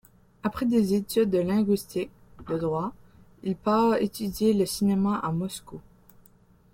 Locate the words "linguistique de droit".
1.37-2.91